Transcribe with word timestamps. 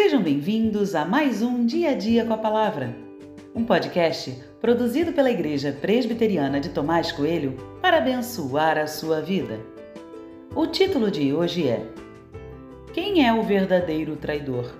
Sejam 0.00 0.22
bem-vindos 0.22 0.94
a 0.94 1.04
mais 1.04 1.42
um 1.42 1.66
Dia 1.66 1.90
a 1.90 1.94
Dia 1.94 2.24
com 2.24 2.32
a 2.32 2.38
Palavra, 2.38 2.96
um 3.52 3.64
podcast 3.64 4.32
produzido 4.60 5.12
pela 5.12 5.28
Igreja 5.28 5.76
Presbiteriana 5.80 6.60
de 6.60 6.68
Tomás 6.68 7.10
Coelho 7.10 7.56
para 7.82 7.98
abençoar 7.98 8.78
a 8.78 8.86
sua 8.86 9.20
vida. 9.20 9.58
O 10.54 10.68
título 10.68 11.10
de 11.10 11.34
hoje 11.34 11.66
é 11.66 11.84
Quem 12.94 13.26
é 13.26 13.32
o 13.32 13.42
verdadeiro 13.42 14.14
traidor? 14.14 14.72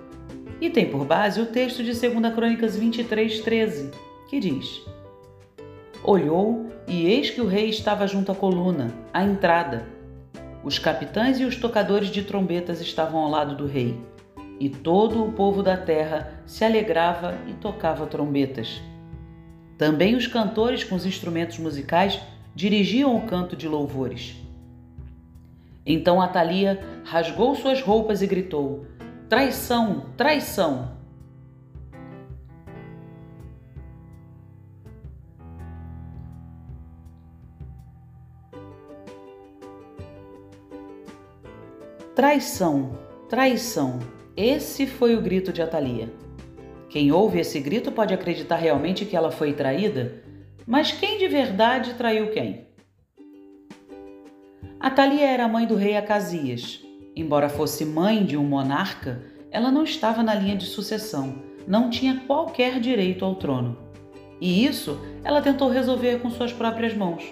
E 0.61 0.69
tem 0.69 0.89
por 0.89 1.03
base 1.03 1.41
o 1.41 1.47
texto 1.47 1.83
de 1.83 1.91
2 1.91 2.33
Crônicas 2.33 2.77
23, 2.77 3.41
13, 3.41 3.91
que 4.29 4.39
diz: 4.39 4.81
Olhou 6.01 6.65
e 6.87 7.07
eis 7.07 7.29
que 7.29 7.41
o 7.41 7.45
rei 7.45 7.67
estava 7.67 8.07
junto 8.07 8.31
à 8.31 8.35
coluna, 8.35 8.89
à 9.13 9.21
entrada. 9.21 9.85
Os 10.63 10.79
capitães 10.79 11.41
e 11.41 11.43
os 11.43 11.57
tocadores 11.57 12.07
de 12.07 12.23
trombetas 12.23 12.79
estavam 12.79 13.19
ao 13.19 13.29
lado 13.29 13.57
do 13.57 13.67
rei 13.67 13.99
e 14.59 14.69
todo 14.69 15.23
o 15.23 15.31
povo 15.31 15.63
da 15.63 15.77
terra 15.77 16.41
se 16.45 16.65
alegrava 16.65 17.35
e 17.47 17.53
tocava 17.53 18.05
trombetas. 18.05 18.81
Também 19.77 20.15
os 20.15 20.27
cantores 20.27 20.83
com 20.83 20.95
os 20.95 21.05
instrumentos 21.05 21.57
musicais 21.57 22.19
dirigiam 22.53 23.15
o 23.15 23.25
canto 23.25 23.55
de 23.55 23.67
louvores. 23.67 24.35
Então 25.85 26.21
Atalia 26.21 26.79
rasgou 27.05 27.55
suas 27.55 27.81
roupas 27.81 28.21
e 28.21 28.27
gritou: 28.27 28.85
Traição, 29.29 30.07
traição! 30.17 30.99
Traição, 42.13 42.91
traição! 43.29 43.99
Esse 44.41 44.87
foi 44.87 45.17
o 45.17 45.21
grito 45.21 45.51
de 45.51 45.61
Atalia. 45.61 46.09
Quem 46.87 47.11
ouve 47.11 47.41
esse 47.41 47.59
grito 47.59 47.91
pode 47.91 48.13
acreditar 48.13 48.55
realmente 48.55 49.03
que 49.03 49.13
ela 49.13 49.31
foi 49.31 49.51
traída, 49.51 50.23
mas 50.65 50.93
quem 50.93 51.17
de 51.17 51.27
verdade 51.27 51.95
traiu 51.95 52.31
quem? 52.31 52.65
Atalia 54.79 55.27
era 55.27 55.45
mãe 55.45 55.67
do 55.67 55.75
rei 55.75 55.97
Acasias. 55.97 56.81
Embora 57.13 57.49
fosse 57.49 57.83
mãe 57.83 58.23
de 58.23 58.37
um 58.37 58.45
monarca, 58.45 59.21
ela 59.51 59.69
não 59.69 59.83
estava 59.83 60.23
na 60.23 60.33
linha 60.33 60.55
de 60.55 60.67
sucessão, 60.67 61.43
não 61.67 61.89
tinha 61.89 62.21
qualquer 62.25 62.79
direito 62.79 63.25
ao 63.25 63.35
trono. 63.35 63.77
E 64.39 64.65
isso 64.65 65.01
ela 65.21 65.41
tentou 65.41 65.69
resolver 65.69 66.19
com 66.21 66.31
suas 66.31 66.53
próprias 66.53 66.93
mãos. 66.93 67.29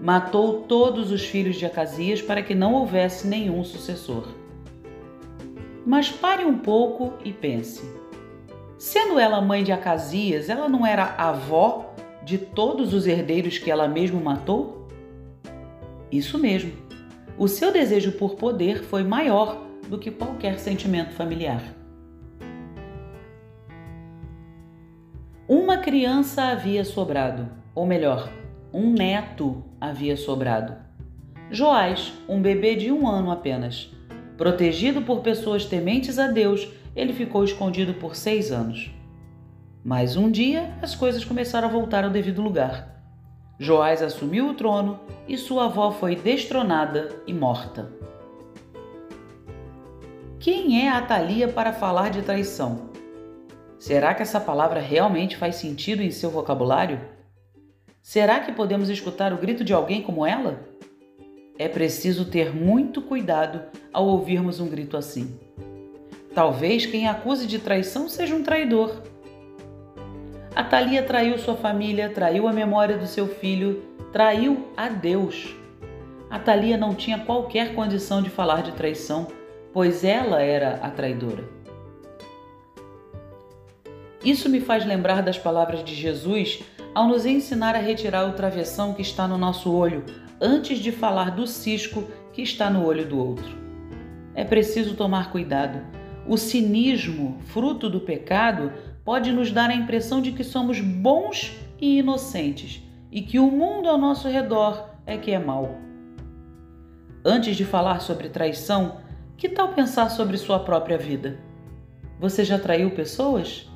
Matou 0.00 0.62
todos 0.62 1.10
os 1.10 1.26
filhos 1.26 1.56
de 1.56 1.66
Acasias 1.66 2.22
para 2.22 2.42
que 2.42 2.54
não 2.54 2.72
houvesse 2.72 3.26
nenhum 3.26 3.62
sucessor. 3.62 4.40
Mas 5.84 6.10
pare 6.10 6.44
um 6.44 6.58
pouco 6.58 7.14
e 7.24 7.32
pense. 7.32 7.82
Sendo 8.78 9.18
ela 9.18 9.40
mãe 9.40 9.62
de 9.62 9.72
Acasias, 9.72 10.48
ela 10.48 10.68
não 10.68 10.86
era 10.86 11.14
avó 11.16 11.94
de 12.24 12.38
todos 12.38 12.94
os 12.94 13.06
herdeiros 13.06 13.58
que 13.58 13.70
ela 13.70 13.88
mesma 13.88 14.20
matou? 14.20 14.88
Isso 16.10 16.38
mesmo. 16.38 16.72
O 17.38 17.48
seu 17.48 17.72
desejo 17.72 18.12
por 18.12 18.34
poder 18.34 18.82
foi 18.82 19.02
maior 19.02 19.66
do 19.88 19.98
que 19.98 20.10
qualquer 20.10 20.58
sentimento 20.58 21.12
familiar. 21.12 21.62
Uma 25.48 25.78
criança 25.78 26.44
havia 26.44 26.84
sobrado, 26.84 27.48
ou 27.74 27.86
melhor, 27.86 28.30
um 28.72 28.92
neto 28.92 29.62
havia 29.80 30.16
sobrado. 30.16 30.76
Joás, 31.50 32.12
um 32.28 32.40
bebê 32.40 32.74
de 32.74 32.90
um 32.90 33.06
ano 33.06 33.30
apenas. 33.30 33.90
Protegido 34.42 35.02
por 35.02 35.20
pessoas 35.20 35.64
tementes 35.64 36.18
a 36.18 36.26
Deus, 36.26 36.68
ele 36.96 37.12
ficou 37.12 37.44
escondido 37.44 37.94
por 37.94 38.16
seis 38.16 38.50
anos. 38.50 38.90
Mas 39.84 40.16
um 40.16 40.28
dia 40.28 40.76
as 40.82 40.96
coisas 40.96 41.24
começaram 41.24 41.68
a 41.68 41.70
voltar 41.70 42.02
ao 42.02 42.10
devido 42.10 42.42
lugar. 42.42 43.04
Joás 43.56 44.02
assumiu 44.02 44.48
o 44.48 44.54
trono 44.54 44.98
e 45.28 45.38
sua 45.38 45.66
avó 45.66 45.92
foi 45.92 46.16
destronada 46.16 47.22
e 47.24 47.32
morta. 47.32 47.88
Quem 50.40 50.84
é 50.84 50.88
Atalia 50.88 51.46
para 51.46 51.72
falar 51.72 52.10
de 52.10 52.22
traição? 52.22 52.90
Será 53.78 54.12
que 54.12 54.22
essa 54.22 54.40
palavra 54.40 54.80
realmente 54.80 55.36
faz 55.36 55.54
sentido 55.54 56.02
em 56.02 56.10
seu 56.10 56.30
vocabulário? 56.30 57.00
Será 58.02 58.40
que 58.40 58.50
podemos 58.50 58.88
escutar 58.88 59.32
o 59.32 59.38
grito 59.38 59.62
de 59.62 59.72
alguém 59.72 60.02
como 60.02 60.26
ela? 60.26 60.71
É 61.62 61.68
preciso 61.68 62.24
ter 62.24 62.52
muito 62.52 63.00
cuidado 63.00 63.62
ao 63.92 64.04
ouvirmos 64.04 64.58
um 64.58 64.68
grito 64.68 64.96
assim. 64.96 65.38
Talvez 66.34 66.86
quem 66.86 67.06
acuse 67.06 67.46
de 67.46 67.60
traição 67.60 68.08
seja 68.08 68.34
um 68.34 68.42
traidor. 68.42 69.00
A 70.56 70.64
Thalia 70.64 71.04
traiu 71.04 71.38
sua 71.38 71.54
família, 71.54 72.10
traiu 72.10 72.48
a 72.48 72.52
memória 72.52 72.98
do 72.98 73.06
seu 73.06 73.28
filho, 73.28 73.80
traiu 74.12 74.70
a 74.76 74.88
Deus. 74.88 75.54
A 76.28 76.36
Thalia 76.36 76.76
não 76.76 76.96
tinha 76.96 77.20
qualquer 77.20 77.76
condição 77.76 78.20
de 78.20 78.28
falar 78.28 78.64
de 78.64 78.72
traição, 78.72 79.28
pois 79.72 80.02
ela 80.02 80.42
era 80.42 80.80
a 80.82 80.90
traidora. 80.90 81.44
Isso 84.24 84.48
me 84.48 84.60
faz 84.60 84.84
lembrar 84.84 85.22
das 85.22 85.38
palavras 85.38 85.84
de 85.84 85.94
Jesus 85.94 86.64
ao 86.92 87.06
nos 87.06 87.24
ensinar 87.24 87.76
a 87.76 87.78
retirar 87.78 88.28
o 88.28 88.32
travessão 88.32 88.94
que 88.94 89.02
está 89.02 89.28
no 89.28 89.38
nosso 89.38 89.72
olho 89.72 90.04
antes 90.42 90.80
de 90.80 90.90
falar 90.90 91.30
do 91.30 91.46
cisco 91.46 92.02
que 92.32 92.42
está 92.42 92.68
no 92.68 92.84
olho 92.84 93.06
do 93.06 93.16
outro. 93.16 93.56
É 94.34 94.44
preciso 94.44 94.96
tomar 94.96 95.30
cuidado. 95.30 95.80
O 96.26 96.36
cinismo, 96.36 97.38
fruto 97.46 97.88
do 97.88 98.00
pecado, 98.00 98.72
pode 99.04 99.30
nos 99.30 99.52
dar 99.52 99.70
a 99.70 99.74
impressão 99.74 100.20
de 100.20 100.32
que 100.32 100.42
somos 100.42 100.80
bons 100.80 101.56
e 101.80 101.98
inocentes 101.98 102.82
e 103.10 103.22
que 103.22 103.38
o 103.38 103.50
mundo 103.50 103.88
ao 103.88 103.96
nosso 103.96 104.26
redor 104.26 104.90
é 105.06 105.16
que 105.16 105.30
é 105.30 105.38
mau. 105.38 105.76
Antes 107.24 107.56
de 107.56 107.64
falar 107.64 108.00
sobre 108.00 108.28
traição, 108.28 108.96
que 109.36 109.48
tal 109.48 109.68
pensar 109.68 110.10
sobre 110.10 110.36
sua 110.36 110.58
própria 110.58 110.98
vida? 110.98 111.38
Você 112.18 112.44
já 112.44 112.58
traiu 112.58 112.90
pessoas? 112.90 113.70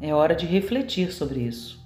É 0.00 0.12
hora 0.12 0.34
de 0.34 0.46
refletir 0.46 1.12
sobre 1.12 1.40
isso. 1.40 1.77